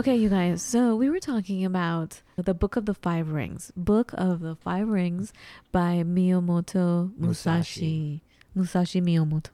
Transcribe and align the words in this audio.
Okay, 0.00 0.16
you 0.16 0.30
guys. 0.30 0.62
So 0.62 0.96
we 0.96 1.10
were 1.10 1.20
talking 1.20 1.62
about 1.62 2.22
the 2.36 2.54
Book 2.54 2.76
of 2.76 2.86
the 2.86 2.94
Five 2.94 3.32
Rings. 3.32 3.70
Book 3.76 4.12
of 4.14 4.40
the 4.40 4.56
Five 4.56 4.88
Rings 4.88 5.30
by 5.72 6.04
Miyamoto 6.06 7.12
Musashi. 7.18 8.22
Musashi 8.54 9.02
Miyamoto. 9.02 9.50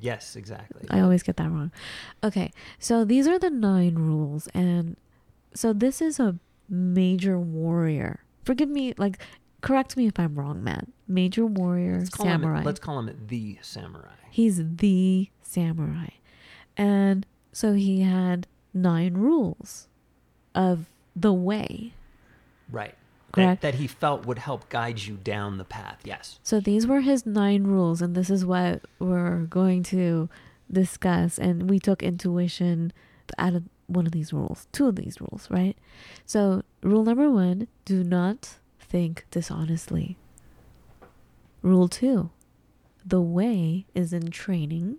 Yes, 0.00 0.36
exactly. 0.36 0.86
I 0.88 1.00
always 1.00 1.22
get 1.22 1.36
that 1.36 1.50
wrong. 1.50 1.70
Okay, 2.24 2.50
so 2.78 3.04
these 3.04 3.28
are 3.28 3.38
the 3.38 3.50
nine 3.50 3.96
rules, 3.96 4.48
and 4.54 4.96
so 5.52 5.74
this 5.74 6.00
is 6.00 6.18
a 6.18 6.36
major 6.70 7.38
warrior. 7.38 8.20
Forgive 8.44 8.70
me, 8.70 8.94
like, 8.96 9.18
correct 9.60 9.98
me 9.98 10.06
if 10.06 10.18
I'm 10.18 10.34
wrong, 10.34 10.64
Matt. 10.64 10.88
Major 11.06 11.44
warrior 11.44 11.98
Let's 11.98 12.16
samurai. 12.16 12.60
Him, 12.60 12.64
let's 12.64 12.80
call 12.80 13.00
him 13.00 13.14
the 13.26 13.58
samurai. 13.60 14.14
He's 14.30 14.76
the 14.76 15.28
samurai. 15.42 16.08
And 16.74 17.26
so 17.52 17.74
he 17.74 18.00
had 18.00 18.46
nine 18.82 19.14
rules 19.14 19.88
of 20.54 20.86
the 21.14 21.32
way. 21.32 21.92
Right. 22.70 22.94
That, 23.34 23.44
Correct. 23.44 23.62
that 23.62 23.74
he 23.74 23.86
felt 23.86 24.24
would 24.26 24.38
help 24.38 24.68
guide 24.68 25.00
you 25.00 25.16
down 25.16 25.58
the 25.58 25.64
path. 25.64 25.98
Yes. 26.04 26.40
So 26.42 26.60
these 26.60 26.86
were 26.86 27.00
his 27.00 27.26
nine 27.26 27.64
rules, 27.64 28.00
and 28.00 28.14
this 28.14 28.30
is 28.30 28.46
what 28.46 28.82
we're 28.98 29.40
going 29.40 29.82
to 29.84 30.30
discuss. 30.70 31.38
And 31.38 31.68
we 31.68 31.78
took 31.78 32.02
intuition 32.02 32.92
out 33.36 33.54
of 33.54 33.64
one 33.86 34.06
of 34.06 34.12
these 34.12 34.32
rules, 34.32 34.66
two 34.72 34.88
of 34.88 34.96
these 34.96 35.20
rules, 35.20 35.48
right? 35.50 35.76
So, 36.24 36.62
rule 36.82 37.04
number 37.04 37.30
one 37.30 37.68
do 37.84 38.02
not 38.02 38.56
think 38.80 39.26
dishonestly. 39.30 40.16
Rule 41.62 41.88
two 41.88 42.30
the 43.08 43.20
way 43.20 43.86
is 43.94 44.12
in 44.12 44.30
training. 44.30 44.96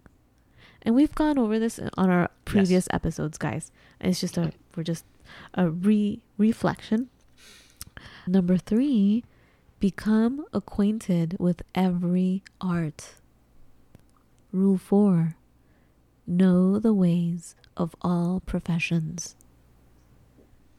And 0.84 0.96
we've 0.96 1.14
gone 1.14 1.38
over 1.38 1.60
this 1.60 1.80
on 1.98 2.10
our 2.10 2.30
previous 2.46 2.88
episodes, 2.92 3.38
guys. 3.38 3.72
It's 4.00 4.20
just 4.20 4.38
a, 4.38 4.52
we're 4.76 4.84
just 4.84 5.06
a 5.54 5.70
re 5.70 6.22
reflection. 6.38 7.10
Number 8.26 8.58
three, 8.58 9.24
become 9.80 10.46
acquainted 10.54 11.36
with 11.40 11.62
every 11.76 12.44
art. 12.62 13.16
Rule 14.52 14.78
four, 14.78 15.36
know 16.26 16.80
the 16.80 16.94
ways 16.94 17.56
of 17.76 17.96
all 18.02 18.42
professions. 18.46 19.36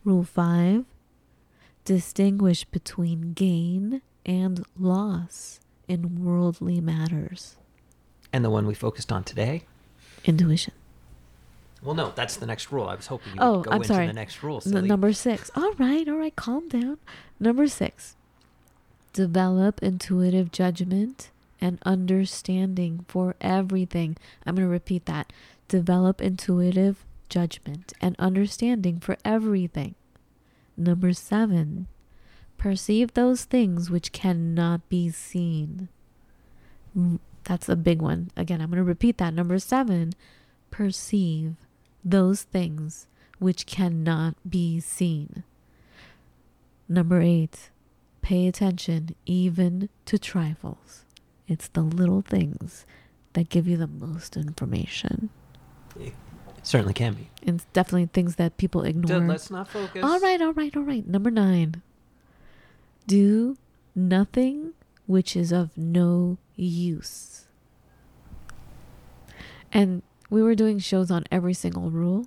Rule 0.04 0.24
five, 0.24 0.86
distinguish 1.84 2.64
between 2.64 3.32
gain 3.32 4.02
and 4.24 4.64
loss 4.78 5.60
in 5.88 6.24
worldly 6.24 6.80
matters. 6.80 7.56
And 8.32 8.44
the 8.44 8.50
one 8.50 8.66
we 8.66 8.74
focused 8.74 9.12
on 9.12 9.24
today? 9.24 9.64
Intuition. 10.24 10.74
Well, 11.82 11.94
no, 11.94 12.12
that's 12.14 12.36
the 12.36 12.46
next 12.46 12.70
rule. 12.70 12.88
I 12.88 12.94
was 12.94 13.06
hoping 13.06 13.32
you 13.34 13.38
Oh, 13.40 13.56
would 13.58 13.64
go 13.66 13.70
I'm 13.70 13.76
into 13.78 13.88
sorry. 13.88 14.06
the 14.06 14.12
next 14.12 14.42
rule. 14.42 14.62
N- 14.66 14.86
number 14.86 15.12
six. 15.14 15.50
All 15.56 15.72
right, 15.78 16.06
all 16.08 16.16
right, 16.16 16.36
calm 16.36 16.68
down. 16.68 16.98
Number 17.38 17.66
six. 17.68 18.16
Develop 19.14 19.82
intuitive 19.82 20.52
judgment 20.52 21.30
and 21.60 21.78
understanding 21.86 23.04
for 23.08 23.34
everything. 23.40 24.16
I'm 24.44 24.56
going 24.56 24.66
to 24.68 24.70
repeat 24.70 25.06
that. 25.06 25.32
Develop 25.68 26.20
intuitive 26.20 27.04
judgment 27.30 27.92
and 28.00 28.14
understanding 28.18 29.00
for 29.00 29.16
everything. 29.24 29.94
Number 30.76 31.12
seven. 31.14 31.86
Perceive 32.58 33.14
those 33.14 33.44
things 33.44 33.90
which 33.90 34.12
cannot 34.12 34.86
be 34.90 35.08
seen. 35.08 35.88
That's 37.44 37.68
a 37.68 37.76
big 37.76 38.00
one. 38.02 38.30
Again, 38.36 38.60
I'm 38.60 38.70
going 38.70 38.78
to 38.78 38.84
repeat 38.84 39.18
that. 39.18 39.34
Number 39.34 39.58
seven. 39.58 40.12
Perceive 40.70 41.56
those 42.04 42.42
things 42.42 43.06
which 43.38 43.66
cannot 43.66 44.34
be 44.48 44.78
seen. 44.80 45.42
Number 46.88 47.20
eight, 47.20 47.70
pay 48.22 48.46
attention 48.46 49.14
even 49.26 49.88
to 50.06 50.18
trifles. 50.18 51.04
It's 51.48 51.68
the 51.68 51.82
little 51.82 52.22
things 52.22 52.84
that 53.32 53.48
give 53.48 53.66
you 53.66 53.76
the 53.76 53.86
most 53.86 54.36
information. 54.36 55.30
It 55.98 56.12
certainly 56.62 56.94
can 56.94 57.14
be. 57.14 57.30
And 57.46 57.56
it's 57.56 57.66
definitely 57.72 58.06
things 58.06 58.36
that 58.36 58.56
people 58.56 58.82
ignore. 58.82 59.20
Let's 59.20 59.50
not 59.50 59.68
focus. 59.68 60.02
all 60.04 60.20
right, 60.20 60.40
all 60.40 60.52
right, 60.52 60.76
all 60.76 60.82
right. 60.82 61.06
Number 61.06 61.30
nine, 61.30 61.82
do 63.06 63.56
nothing 63.94 64.72
which 65.06 65.34
is 65.34 65.50
of 65.50 65.76
no 65.76 66.38
use. 66.64 67.46
And 69.72 70.02
we 70.28 70.42
were 70.42 70.54
doing 70.54 70.78
shows 70.78 71.10
on 71.10 71.24
every 71.30 71.54
single 71.54 71.90
rule. 71.90 72.26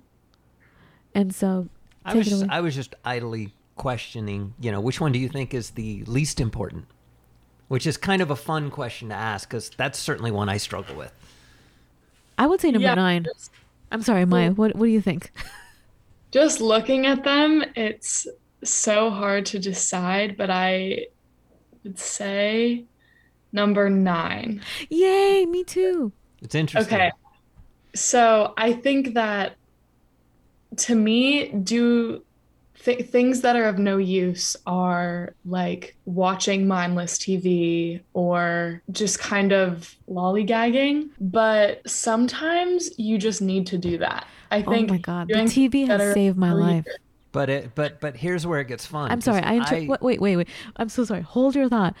And 1.14 1.34
so 1.34 1.68
I 2.04 2.14
was, 2.14 2.28
just. 2.28 2.44
I 2.48 2.60
was 2.60 2.74
just 2.74 2.94
idly 3.04 3.52
questioning, 3.76 4.54
you 4.60 4.70
know, 4.72 4.80
which 4.80 5.00
one 5.00 5.12
do 5.12 5.18
you 5.18 5.28
think 5.28 5.54
is 5.54 5.70
the 5.70 6.04
least 6.04 6.40
important? 6.40 6.86
Which 7.68 7.86
is 7.86 7.96
kind 7.96 8.20
of 8.22 8.30
a 8.30 8.36
fun 8.36 8.70
question 8.70 9.08
to 9.08 9.14
ask 9.14 9.48
because 9.48 9.70
that's 9.70 9.98
certainly 9.98 10.30
one 10.30 10.48
I 10.48 10.58
struggle 10.58 10.96
with. 10.96 11.12
I 12.36 12.46
would 12.46 12.60
say 12.60 12.70
number 12.70 12.88
Yeah, 12.88 12.94
nine. 12.94 13.26
I'm 13.90 14.02
sorry, 14.02 14.24
Maya. 14.24 14.50
What 14.50 14.74
what 14.76 14.86
do 14.86 14.90
you 14.92 15.00
think? 15.00 15.30
Just 16.30 16.60
looking 16.60 17.06
at 17.06 17.22
them, 17.22 17.64
it's 17.76 18.26
so 18.64 19.10
hard 19.10 19.46
to 19.46 19.58
decide, 19.58 20.36
but 20.36 20.50
I 20.50 21.06
would 21.84 21.98
say 21.98 22.84
number 23.54 23.88
nine. 23.88 24.60
Yay, 24.90 25.46
me 25.46 25.64
too. 25.64 26.12
It's 26.42 26.54
interesting. 26.54 26.94
Okay. 26.94 27.10
So 27.94 28.52
I 28.58 28.72
think 28.74 29.14
that 29.14 29.56
to 30.78 30.94
me, 30.96 31.48
do 31.48 32.22
th- 32.82 33.06
things 33.06 33.40
that 33.42 33.54
are 33.54 33.64
of 33.64 33.78
no 33.78 33.96
use 33.96 34.56
are 34.66 35.34
like 35.46 35.96
watching 36.04 36.66
mindless 36.66 37.16
TV 37.18 38.00
or 38.12 38.82
just 38.90 39.20
kind 39.20 39.52
of 39.52 39.94
lollygagging. 40.10 41.10
But 41.20 41.88
sometimes 41.88 42.90
you 42.98 43.16
just 43.16 43.40
need 43.40 43.66
to 43.68 43.78
do 43.78 43.98
that. 43.98 44.26
I 44.50 44.56
think. 44.62 44.66
Oh 44.66 44.72
think 44.72 44.90
my 44.90 44.98
god, 44.98 45.28
the 45.28 45.34
TV 45.34 45.86
has 45.86 46.12
saved 46.14 46.36
my 46.36 46.52
life. 46.52 46.84
good- 46.84 46.96
But 47.32 47.50
it, 47.50 47.74
but 47.74 48.00
but 48.00 48.16
here's 48.16 48.46
where 48.46 48.60
it 48.60 48.66
gets 48.68 48.84
fun. 48.86 49.10
I'm 49.10 49.20
sorry. 49.20 49.42
I, 49.42 49.54
inter- 49.54 49.86
wait, 49.86 50.02
wait, 50.02 50.20
wait, 50.20 50.36
wait. 50.36 50.48
I'm 50.76 50.88
so 50.88 51.04
sorry. 51.04 51.22
Hold 51.22 51.54
your 51.54 51.68
thought. 51.68 51.94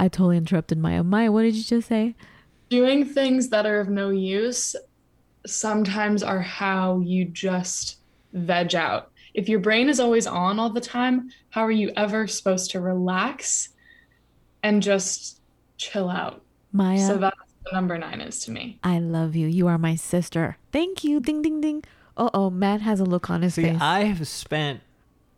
I 0.00 0.08
totally 0.08 0.38
interrupted 0.38 0.78
Maya. 0.78 1.04
Maya, 1.04 1.30
what 1.30 1.42
did 1.42 1.54
you 1.54 1.62
just 1.62 1.88
say? 1.88 2.14
doing 2.70 3.04
things 3.04 3.48
that 3.48 3.66
are 3.66 3.80
of 3.80 3.88
no 3.88 4.10
use 4.10 4.76
sometimes 5.44 6.22
are 6.22 6.40
how 6.40 7.00
you 7.00 7.24
just 7.24 7.98
veg 8.32 8.74
out. 8.74 9.10
If 9.34 9.48
your 9.48 9.58
brain 9.58 9.88
is 9.88 10.00
always 10.00 10.26
on 10.26 10.58
all 10.58 10.70
the 10.70 10.80
time, 10.80 11.30
how 11.50 11.62
are 11.62 11.72
you 11.72 11.92
ever 11.96 12.26
supposed 12.26 12.70
to 12.70 12.80
relax 12.80 13.70
and 14.62 14.82
just 14.82 15.40
chill 15.76 16.08
out? 16.08 16.42
Maya, 16.72 17.04
So 17.04 17.18
that's 17.18 17.36
what 17.64 17.72
number 17.72 17.98
nine 17.98 18.20
is 18.20 18.38
to 18.44 18.52
me. 18.52 18.78
I 18.84 19.00
love 19.00 19.34
you. 19.34 19.48
You 19.48 19.66
are 19.66 19.78
my 19.78 19.96
sister. 19.96 20.56
Thank 20.72 21.02
you. 21.04 21.20
Ding, 21.20 21.42
ding, 21.42 21.60
ding. 21.60 21.82
Uh 22.16 22.30
oh, 22.32 22.50
Matt 22.50 22.80
has 22.82 23.00
a 23.00 23.04
look 23.04 23.30
on 23.30 23.42
his 23.42 23.54
See, 23.54 23.64
face. 23.64 23.78
I 23.80 24.04
have 24.04 24.26
spent. 24.28 24.80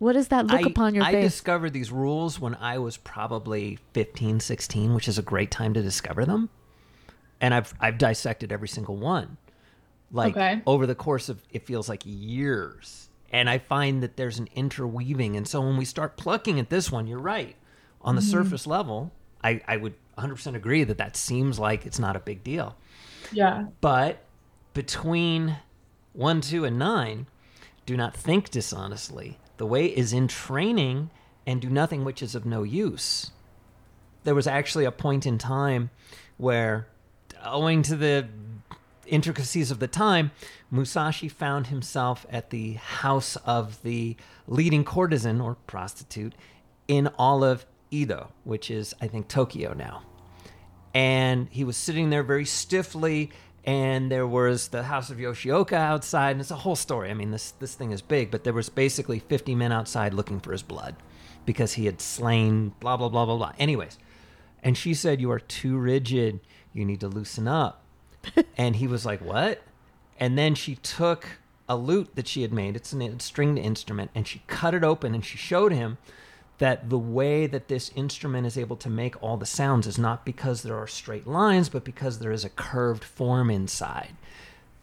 What 0.03 0.17
is 0.17 0.29
that 0.29 0.49
look 0.49 0.61
I, 0.67 0.69
upon 0.69 0.97
your 0.97 1.05
face? 1.05 1.15
I 1.15 1.21
discovered 1.21 1.71
these 1.71 1.93
rules 1.93 2.41
when 2.41 2.57
I 2.57 2.79
was 2.79 2.97
probably 2.97 3.79
15, 3.93 4.41
16, 4.41 4.95
which 4.95 5.07
is 5.07 5.17
a 5.17 5.23
great 5.23 5.53
time 5.53 5.75
to 5.75 5.83
discover 5.83 6.25
them. 6.25 6.49
And 7.41 7.55
I've 7.55 7.73
I've 7.81 7.99
dissected 7.99 8.51
every 8.51 8.67
single 8.67 8.97
one. 8.97 9.37
Like 10.11 10.37
Okay. 10.37 10.61
over 10.67 10.87
the 10.87 10.97
course 10.97 11.29
of 11.29 11.41
it 11.51 11.67
feels 11.67 11.89
like 11.89 12.03
years. 12.05 13.09
And 13.31 13.49
I 13.49 13.59
find 13.59 14.03
that 14.03 14.17
there's 14.17 14.39
an 14.41 14.49
interweaving. 14.57 15.37
And 15.37 15.47
so 15.47 15.61
when 15.61 15.77
we 15.77 15.85
start 15.85 16.17
plucking 16.17 16.59
at 16.59 16.69
this 16.69 16.91
one, 16.91 17.07
you're 17.07 17.19
right. 17.21 17.55
On 18.03 18.17
the 18.17 18.21
Mm-hmm. 18.21 18.31
surface 18.31 18.67
level, 18.67 19.13
I, 19.45 19.61
I 19.69 19.77
would 19.77 19.95
100% 20.19 20.55
agree 20.57 20.83
that 20.85 20.99
that 20.99 21.17
seems 21.17 21.59
like 21.61 21.87
it's 21.87 21.99
not 22.01 22.17
a 22.17 22.21
big 22.21 22.43
deal. 22.43 22.75
Yeah. 23.33 23.67
But 23.81 24.25
between 24.75 25.57
one, 26.13 26.41
two, 26.41 26.65
and 26.65 26.79
nine, 26.79 27.27
do 27.87 27.97
not 27.97 28.15
think 28.15 28.51
dishonestly. 28.51 29.39
The 29.57 29.67
way 29.67 29.87
is 29.87 30.13
in 30.13 30.29
training 30.29 31.11
and 31.47 31.61
do 31.61 31.69
nothing 31.69 32.05
which 32.05 32.23
is 32.23 32.35
of 32.35 32.47
no 32.47 32.63
use. 32.63 33.31
There 34.25 34.35
was 34.35 34.47
actually 34.47 34.85
a 34.85 34.93
point 34.93 35.27
in 35.27 35.39
time 35.39 35.91
where, 36.37 36.87
owing 37.45 37.83
to 37.83 37.97
the 37.97 38.29
intricacies 39.07 39.71
of 39.71 39.79
the 39.79 39.89
time, 39.89 40.31
Musashi 40.71 41.29
found 41.29 41.67
himself 41.67 42.25
at 42.31 42.51
the 42.51 42.75
house 42.75 43.37
of 43.45 43.83
the 43.83 44.17
leading 44.47 44.85
courtesan 44.85 45.41
or 45.41 45.57
prostitute 45.67 46.35
in 46.89 47.09
all 47.19 47.45
of 47.45 47.67
Edo, 47.91 48.31
which 48.45 48.71
is, 48.71 48.95
I 49.01 49.09
think, 49.09 49.29
Tokyo 49.29 49.75
now. 49.75 50.03
And 50.95 51.49
he 51.51 51.65
was 51.65 51.77
sitting 51.77 52.11
there 52.11 52.23
very 52.23 52.45
stiffly, 52.45 53.31
and 53.65 54.11
there 54.11 54.27
was 54.27 54.69
the 54.69 54.85
house 54.85 55.11
of 55.11 55.19
Yoshioka 55.19 55.75
outside, 55.75 56.33
and 56.33 56.41
it's 56.41 56.51
a 56.51 56.57
whole 56.57 56.77
story. 56.77 57.11
I 57.11 57.15
mean, 57.15 57.31
this, 57.31 57.53
this 57.53 57.75
thing 57.75 57.93
is 57.93 58.03
big, 58.03 58.31
but 58.31 58.45
there 58.45 58.53
was 58.53 58.69
basically 58.69 59.21
50 59.21 59.55
men 59.55 59.71
outside 59.71 60.15
looking 60.15 60.41
for 60.41 60.53
his 60.53 60.63
blood 60.63 60.97
because 61.47 61.75
he 61.75 61.87
had 61.87 62.01
slain 62.01 62.75
blah, 62.81 62.97
blah, 62.97 63.09
blah, 63.09 63.25
blah, 63.25 63.37
blah. 63.37 63.53
Anyways, 63.59 63.99
and 64.63 64.77
she 64.77 64.95
said, 64.95 65.21
You 65.21 65.31
are 65.31 65.41
too 65.41 65.77
rigid. 65.77 66.41
You 66.73 66.85
need 66.85 67.01
to 67.01 67.09
loosen 67.09 67.47
up. 67.47 67.85
and 68.57 68.77
he 68.77 68.87
was 68.87 69.07
like, 69.07 69.21
What? 69.21 69.63
And 70.19 70.37
then 70.37 70.55
she 70.55 70.77
took 70.77 71.39
a 71.69 71.77
lute 71.77 72.15
that 72.17 72.29
she 72.29 72.43
had 72.43 72.53
made, 72.53 72.77
it's 72.77 72.93
a 72.93 73.21
stringed 73.21 73.59
instrument, 73.59 74.11
and 74.15 74.27
she 74.27 74.43
cut 74.47 74.75
it 74.75 74.85
open 74.85 75.15
and 75.15 75.25
she 75.25 75.39
showed 75.39 75.73
him 75.73 75.99
that 76.63 76.91
the 76.91 76.99
way 76.99 77.49
that 77.49 77.67
this 77.67 77.91
instrument 77.97 78.47
is 78.47 78.57
able 78.57 78.77
to 78.77 78.89
make 78.89 79.21
all 79.21 79.37
the 79.37 79.45
sounds 79.45 79.85
is 79.85 79.99
not 79.99 80.25
because 80.25 80.63
there 80.63 80.79
are 80.79 80.87
straight 80.87 81.27
lines, 81.27 81.69
but 81.69 81.83
because 81.83 82.21
there 82.21 82.31
is 82.31 82.45
a 82.45 82.49
curved 82.51 83.03
form 83.03 83.51
inside. 83.51 84.15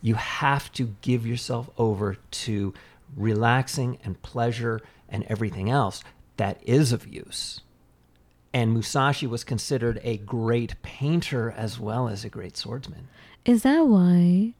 You 0.01 0.15
have 0.15 0.73
to 0.73 0.93
give 1.01 1.25
yourself 1.25 1.69
over 1.77 2.17
to 2.31 2.73
relaxing 3.15 3.97
and 4.03 4.21
pleasure 4.21 4.81
and 5.07 5.23
everything 5.29 5.69
else 5.69 6.03
that 6.35 6.59
is 6.65 6.91
of 6.91 7.07
use. 7.07 7.61
And 8.53 8.73
Musashi 8.73 9.25
was 9.25 9.45
considered 9.45 10.01
a 10.03 10.17
great 10.17 10.81
painter 10.81 11.49
as 11.49 11.79
well 11.79 12.09
as 12.09 12.25
a 12.25 12.29
great 12.29 12.57
swordsman. 12.57 13.07
Is 13.45 13.63
that 13.63 13.87
why 13.87 14.53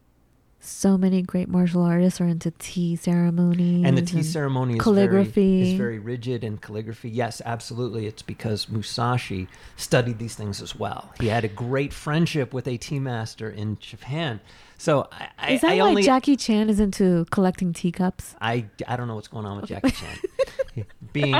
so 0.59 0.97
many 0.97 1.21
great 1.21 1.47
martial 1.47 1.83
artists 1.83 2.19
are 2.19 2.27
into 2.27 2.51
tea 2.51 2.95
ceremonies? 2.95 3.85
And 3.85 3.97
the 3.97 4.01
tea 4.01 4.23
ceremony 4.23 4.75
is 4.75 4.81
calligraphy. 4.81 5.59
Very, 5.59 5.71
is 5.71 5.77
very 5.77 6.00
rigid 6.00 6.44
and 6.44 6.61
calligraphy. 6.61 7.09
Yes, 7.09 7.41
absolutely. 7.45 8.07
It's 8.07 8.21
because 8.21 8.67
Musashi 8.69 9.47
studied 9.77 10.19
these 10.19 10.35
things 10.35 10.61
as 10.61 10.75
well. 10.75 11.13
He 11.19 11.27
had 11.27 11.45
a 11.45 11.47
great 11.47 11.94
friendship 11.94 12.53
with 12.53 12.67
a 12.67 12.77
tea 12.77 13.00
master 13.00 13.50
in 13.50 13.77
Japan. 13.79 14.41
So 14.77 15.07
I, 15.38 15.51
is 15.53 15.61
that 15.61 15.71
I 15.71 15.75
why 15.77 15.89
only, 15.89 16.03
Jackie 16.03 16.35
Chan 16.35 16.69
is 16.69 16.79
into 16.79 17.25
collecting 17.31 17.73
teacups? 17.73 18.35
I, 18.41 18.65
I 18.88 18.95
don't 18.95 19.07
know 19.07 19.15
what's 19.15 19.27
going 19.27 19.45
on 19.45 19.61
with 19.61 19.69
Jackie 19.69 19.91
Chan. 19.91 20.85
Being 21.13 21.35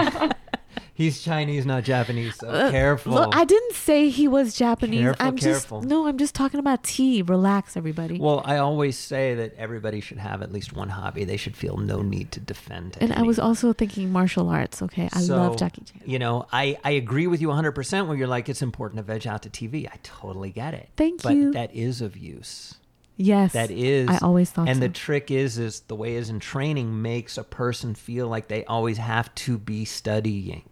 He's 0.94 1.22
Chinese, 1.22 1.66
not 1.66 1.84
Japanese. 1.84 2.36
So 2.36 2.48
Uh, 2.50 2.72
careful. 2.72 3.14
Look, 3.14 3.36
I 3.36 3.46
didn't 3.46 3.74
say 3.74 4.10
he 4.10 4.28
was 4.28 4.54
Japanese. 4.56 5.00
Careful, 5.02 5.26
I'm 5.26 5.38
careful. 5.38 5.80
just 5.82 5.90
no. 5.90 6.08
I'm 6.08 6.18
just 6.18 6.36
talking 6.36 6.60
about 6.60 6.84
tea. 6.84 7.22
Relax, 7.22 7.78
everybody. 7.78 8.20
well, 8.20 8.42
I 8.46 8.58
always 8.58 8.98
say 8.98 9.36
that 9.36 9.56
everybody 9.58 10.02
should 10.02 10.18
have 10.18 10.42
at 10.42 10.52
least 10.52 10.74
one 10.74 10.90
hobby. 10.90 11.24
They 11.24 11.38
should 11.38 11.56
feel 11.56 11.78
no 11.78 12.02
need 12.02 12.32
to 12.34 12.40
defend. 12.40 12.98
and 13.02 13.14
I 13.14 13.22
was 13.24 13.40
also 13.40 13.72
thinking 13.74 14.12
martial 14.12 14.50
arts. 14.50 14.82
Okay, 14.82 15.10
I 15.14 15.20
So, 15.22 15.38
love 15.38 15.58
Jackie 15.58 15.84
Chan. 15.84 16.02
You 16.06 16.20
know, 16.20 16.46
I, 16.52 16.78
I 16.84 16.92
agree 16.92 17.28
with 17.28 17.42
you 17.42 17.48
100% 17.50 18.08
where 18.08 18.18
you're 18.18 18.28
like, 18.28 18.50
it's 18.50 18.62
important 18.62 18.98
to 18.98 19.04
veg 19.04 19.26
out 19.28 19.42
to 19.44 19.50
TV. 19.50 19.88
I 19.88 19.98
totally 20.04 20.52
get 20.52 20.74
it. 20.74 20.90
Thank 20.98 21.24
but 21.24 21.36
you. 21.36 21.52
that 21.54 21.74
is 21.76 22.02
of 22.02 22.18
use. 22.18 22.76
Yes, 23.22 23.52
That 23.52 23.70
is. 23.70 24.08
I 24.10 24.18
always 24.22 24.50
thought 24.50 24.70
And 24.70 24.78
so. 24.78 24.88
the 24.88 24.90
trick 24.90 25.30
is, 25.30 25.58
is 25.58 25.82
the 25.82 25.96
way 25.96 26.16
is 26.16 26.30
in 26.30 26.40
training 26.40 27.02
makes 27.02 27.38
a 27.38 27.44
person 27.44 27.94
feel 27.94 28.30
like 28.30 28.48
they 28.48 28.64
always 28.64 28.98
have 28.98 29.34
to 29.36 29.58
be 29.58 29.84
studying. 29.84 30.64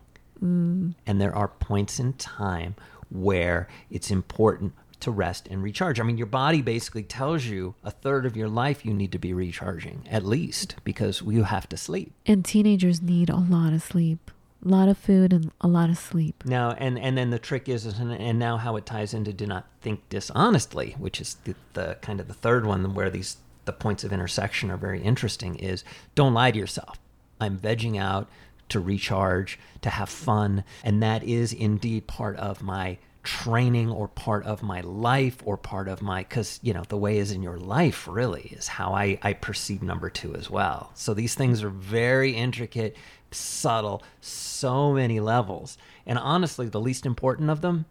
Mm. 0.41 0.95
And 1.05 1.19
there 1.19 1.35
are 1.35 1.49
points 1.49 1.99
in 1.99 2.13
time 2.13 2.75
where 3.09 3.67
it's 3.91 4.09
important 4.09 4.73
to 5.01 5.11
rest 5.11 5.47
and 5.51 5.61
recharge. 5.61 5.99
I 5.99 6.03
mean, 6.03 6.17
your 6.17 6.25
body 6.27 6.61
basically 6.61 7.03
tells 7.03 7.44
you 7.45 7.75
a 7.83 7.91
third 7.91 8.25
of 8.25 8.38
your 8.38 8.47
life 8.49 8.85
you 8.85 8.94
need 8.94 9.11
to 9.11 9.19
be 9.19 9.33
recharging, 9.33 10.07
at 10.09 10.25
least, 10.25 10.75
because 10.85 11.21
you 11.21 11.44
have 11.44 11.67
to 11.69 11.77
sleep. 11.77 12.13
and 12.25 12.45
teenagers 12.45 13.01
need 13.01 13.29
a 13.29 13.35
lot 13.35 13.73
of 13.73 13.83
sleep, 13.83 14.31
a 14.68 14.69
lot 14.69 14.90
of 14.90 14.98
food, 14.98 15.31
and 15.31 15.52
a 15.62 15.68
lot 15.68 15.90
of 15.90 15.98
sleep. 15.98 16.44
Now, 16.46 16.72
and 16.72 17.00
and 17.00 17.18
then 17.18 17.30
the 17.30 17.40
trick 17.40 17.69
is, 17.69 17.86
and 17.86 18.38
now 18.38 18.58
how 18.58 18.75
it 18.75 18.86
ties 18.86 19.14
into 19.14 19.31
do 19.31 19.46
not 19.48 19.68
think 19.81 20.08
dishonestly, 20.10 20.96
which 20.98 21.22
is 21.22 21.38
the, 21.46 21.56
the 21.74 21.98
kind 22.02 22.19
of 22.19 22.28
the 22.28 22.34
third 22.34 22.66
one 22.66 22.94
where 22.94 23.10
these 23.10 23.38
the 23.66 23.74
points 23.74 24.04
of 24.04 24.12
intersection 24.12 24.69
are 24.69 24.78
very 24.78 25.02
interesting. 25.02 25.56
Is 25.56 25.84
don't 26.16 26.34
lie 26.34 26.52
to 26.52 26.60
yourself. 26.60 27.00
I'm 27.40 27.58
vegging 27.58 28.00
out 28.00 28.28
to 28.69 28.80
recharge, 28.80 29.58
to 29.81 29.90
have 29.90 30.10
fun, 30.10 30.64
and 30.84 31.02
that 31.02 31.24
is 31.24 31.54
indeed 31.54 32.08
part 32.08 32.36
of 32.38 32.62
my 32.62 32.98
training 33.27 33.91
or 33.91 34.07
part 34.07 34.45
of 34.45 34.63
my 34.63 34.79
life 34.79 35.44
or 35.44 35.57
part 35.57 35.89
of 35.89 36.01
my 36.01 36.21
because 36.21 36.62
you 36.63 36.74
know 36.74 36.83
the 36.88 36.95
way 36.95 37.18
is 37.18 37.29
in 37.33 37.44
your 37.44 37.57
life 37.57 38.07
really 38.07 38.44
is 38.57 38.69
how 38.69 38.94
I, 38.94 39.19
I 39.21 39.33
perceive 39.33 39.83
number 39.83 40.09
two 40.09 40.33
as 40.33 40.50
well 40.50 40.91
so 40.94 41.13
these 41.13 41.35
things 41.35 41.62
are 41.62 41.69
very 41.69 42.31
intricate 42.31 42.95
subtle 43.29 44.01
so 44.21 44.94
many 44.94 45.19
levels 45.19 45.77
and 46.06 46.18
honestly 46.18 46.69
the 46.69 46.79
least 46.79 47.06
important 47.06 47.50
of 47.50 47.59
them 47.59 47.85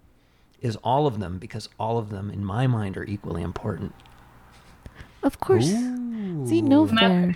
is 0.63 0.77
all 0.77 1.07
of 1.07 1.21
them 1.21 1.39
because 1.39 1.69
all 1.79 1.99
of 1.99 2.09
them 2.09 2.31
in 2.31 2.43
my 2.43 2.67
mind 2.67 2.97
are 2.97 3.05
equally 3.05 3.43
important 3.43 3.93
Of 5.23 5.39
course. 5.41 5.67
See, 5.67 6.63
no 6.63 6.85
Ooh. 6.85 6.89
fair. 6.89 7.35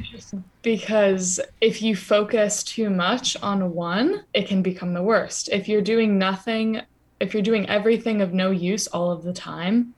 because 0.63 1.41
if 1.61 1.83
you 1.83 1.97
focus 1.97 2.63
too 2.63 2.89
much 2.89 3.37
on 3.43 3.75
one, 3.75 4.25
it 4.33 4.49
can 4.49 4.63
become 4.63 4.95
the 4.95 5.03
worst. 5.03 5.49
If 5.51 5.69
you're 5.69 5.83
doing 5.83 6.17
nothing, 6.17 6.81
if 7.21 7.35
you're 7.35 7.43
doing 7.43 7.69
everything 7.69 8.23
of 8.23 8.33
no 8.33 8.51
use 8.51 8.87
all 8.89 9.11
of 9.11 9.23
the 9.23 9.33
time, 9.33 9.95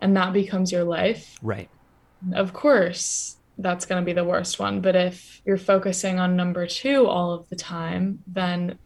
and 0.00 0.16
that 0.16 0.32
becomes 0.32 0.72
your 0.72 0.84
life, 0.84 1.36
right 1.40 1.70
of 2.32 2.52
course, 2.52 3.36
that's 3.58 3.86
going 3.86 4.00
to 4.00 4.06
be 4.06 4.12
the 4.12 4.24
worst 4.24 4.58
one. 4.58 4.80
But 4.80 4.96
if 4.96 5.42
you're 5.44 5.58
focusing 5.58 6.18
on 6.18 6.36
number 6.36 6.66
two 6.66 7.06
all 7.06 7.32
of 7.32 7.48
the 7.48 7.56
time, 7.56 8.22
then 8.26 8.78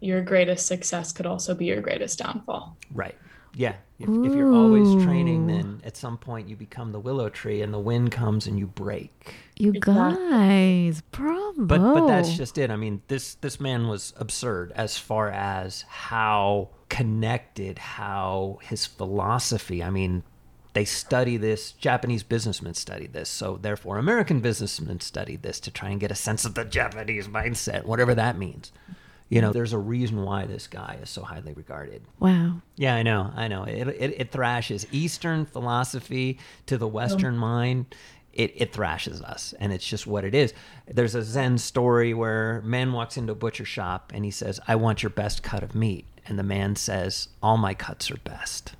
your 0.00 0.22
greatest 0.22 0.66
success 0.66 1.12
could 1.12 1.26
also 1.26 1.54
be 1.54 1.66
your 1.66 1.80
greatest 1.80 2.18
downfall. 2.18 2.76
Right. 2.92 3.16
Yeah. 3.56 3.76
If, 3.98 4.10
if 4.10 4.34
you're 4.34 4.54
always 4.54 5.02
training, 5.02 5.46
then 5.46 5.80
at 5.82 5.96
some 5.96 6.18
point 6.18 6.50
you 6.50 6.56
become 6.56 6.92
the 6.92 7.00
willow 7.00 7.30
tree 7.30 7.62
and 7.62 7.72
the 7.72 7.78
wind 7.78 8.12
comes 8.12 8.46
and 8.46 8.58
you 8.58 8.66
break. 8.66 9.34
You 9.56 9.72
guys, 9.72 11.00
bravo. 11.10 11.54
But 11.56 11.78
but 11.78 12.06
that's 12.06 12.36
just 12.36 12.58
it. 12.58 12.70
I 12.70 12.76
mean, 12.76 13.00
this 13.08 13.36
this 13.36 13.58
man 13.58 13.88
was 13.88 14.12
absurd 14.18 14.72
as 14.76 14.98
far 14.98 15.30
as 15.30 15.86
how 15.88 16.68
connected, 16.90 17.78
how 17.78 18.58
his 18.62 18.84
philosophy. 18.84 19.82
I 19.82 19.88
mean, 19.88 20.22
they 20.74 20.84
study 20.84 21.38
this. 21.38 21.72
Japanese 21.72 22.22
businessmen 22.22 22.74
study 22.74 23.06
this, 23.06 23.30
so 23.30 23.56
therefore 23.56 23.96
American 23.96 24.40
businessmen 24.40 25.00
study 25.00 25.36
this 25.36 25.58
to 25.60 25.70
try 25.70 25.88
and 25.88 25.98
get 25.98 26.10
a 26.10 26.14
sense 26.14 26.44
of 26.44 26.54
the 26.54 26.66
Japanese 26.66 27.28
mindset, 27.28 27.86
whatever 27.86 28.14
that 28.14 28.36
means. 28.36 28.70
You 29.28 29.40
know, 29.40 29.50
mm. 29.50 29.54
there's 29.54 29.72
a 29.72 29.78
reason 29.78 30.22
why 30.22 30.46
this 30.46 30.66
guy 30.66 30.98
is 31.02 31.10
so 31.10 31.22
highly 31.22 31.52
regarded. 31.52 32.02
wow. 32.20 32.62
Yeah, 32.76 32.94
I 32.94 33.02
know, 33.02 33.32
I 33.34 33.48
know. 33.48 33.64
It, 33.64 33.88
it, 33.88 34.20
it 34.20 34.32
thrashes 34.32 34.86
Eastern 34.92 35.46
philosophy 35.46 36.38
to 36.66 36.78
the 36.78 36.86
oh. 36.86 36.90
Western 36.90 37.36
mind. 37.36 37.94
It, 38.32 38.52
it 38.54 38.72
thrashes 38.72 39.22
us, 39.22 39.54
and 39.58 39.72
it's 39.72 39.86
just 39.86 40.06
what 40.06 40.22
it 40.22 40.34
is. 40.34 40.52
There's 40.86 41.14
a 41.14 41.22
Zen 41.22 41.56
story 41.56 42.12
where 42.12 42.58
a 42.58 42.62
man 42.62 42.92
walks 42.92 43.16
into 43.16 43.32
a 43.32 43.36
butcher 43.36 43.64
shop 43.64 44.12
and 44.14 44.26
he 44.26 44.30
says, 44.30 44.60
"I 44.68 44.76
want 44.76 45.02
your 45.02 45.10
best 45.10 45.42
cut 45.42 45.62
of 45.62 45.74
meat," 45.74 46.04
and 46.26 46.38
the 46.38 46.42
man 46.42 46.76
says, 46.76 47.28
"All 47.42 47.56
my 47.56 47.72
cuts 47.72 48.10
are 48.10 48.18
best." 48.18 48.74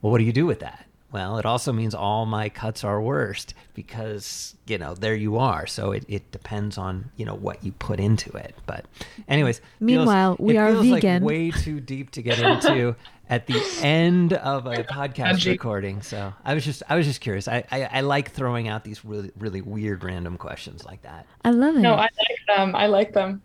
Well, 0.00 0.10
what 0.10 0.18
do 0.18 0.24
you 0.24 0.32
do 0.32 0.46
with 0.46 0.60
that? 0.60 0.86
Well, 1.12 1.38
it 1.38 1.46
also 1.46 1.72
means 1.72 1.94
all 1.94 2.24
my 2.24 2.48
cuts 2.48 2.84
are 2.84 3.00
worst 3.02 3.54
because, 3.74 4.54
you 4.66 4.78
know, 4.78 4.94
there 4.94 5.14
you 5.14 5.38
are. 5.38 5.66
So 5.66 5.90
it, 5.92 6.04
it 6.08 6.30
depends 6.30 6.78
on, 6.78 7.10
you 7.16 7.24
know, 7.26 7.34
what 7.34 7.64
you 7.64 7.72
put 7.72 7.98
into 7.98 8.30
it. 8.36 8.54
But 8.66 8.84
anyways, 9.26 9.58
feels- 9.58 9.66
Meanwhile, 9.80 10.36
we 10.38 10.54
it 10.54 10.58
are 10.58 10.70
feels 10.72 10.86
like 10.86 11.02
vegan. 11.02 11.24
way 11.24 11.50
too 11.50 11.80
deep 11.80 12.12
to 12.12 12.22
get 12.22 12.38
into 12.38 12.94
at 13.28 13.46
the 13.48 13.60
end 13.82 14.34
of 14.34 14.66
a 14.66 14.84
podcast 14.84 15.44
recording. 15.46 16.02
So 16.02 16.32
I 16.44 16.54
was 16.54 16.64
just 16.64 16.82
I 16.88 16.94
was 16.94 17.06
just 17.06 17.20
curious. 17.20 17.48
I, 17.48 17.64
I, 17.72 17.84
I 17.84 18.00
like 18.02 18.30
throwing 18.30 18.68
out 18.68 18.84
these 18.84 19.04
really 19.04 19.32
really 19.38 19.62
weird 19.62 20.04
random 20.04 20.36
questions 20.36 20.84
like 20.84 21.02
that. 21.02 21.26
I 21.44 21.50
love 21.50 21.74
it. 21.76 21.80
No, 21.80 21.94
I 21.94 22.02
like 22.02 22.56
them. 22.56 22.76
I 22.76 22.86
like 22.86 23.12
them. 23.14 23.42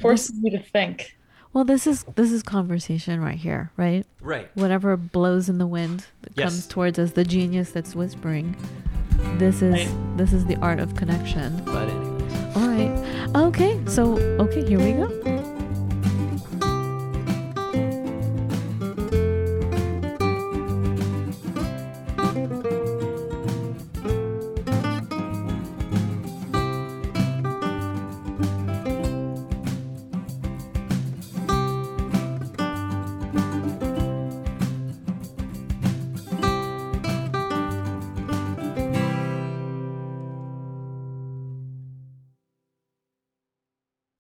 Forces 0.00 0.34
you 0.42 0.50
to 0.50 0.58
think. 0.60 1.16
Well, 1.52 1.64
this 1.64 1.86
is 1.86 2.04
this 2.14 2.30
is 2.32 2.42
conversation 2.42 3.20
right 3.20 3.36
here, 3.38 3.70
right? 3.76 4.04
Right. 4.20 4.50
Whatever 4.54 4.96
blows 4.96 5.48
in 5.48 5.58
the 5.58 5.66
wind 5.66 6.06
that 6.22 6.32
Yes. 6.36 6.50
comes 6.50 6.66
towards 6.66 6.98
us, 6.98 7.12
the 7.12 7.24
genius 7.24 7.70
that's 7.72 7.94
whispering. 7.94 8.56
This 9.38 9.62
is 9.62 9.86
Right. 9.86 10.16
this 10.16 10.32
is 10.32 10.46
the 10.46 10.56
art 10.56 10.80
of 10.80 10.94
connection. 10.96 11.62
But 11.64 11.88
anyways. 11.88 12.56
All 12.56 12.68
right. 12.68 13.36
Okay. 13.46 13.80
So, 13.86 14.18
okay, 14.40 14.66
here 14.66 14.78
we 14.78 14.92
go. 14.92 15.31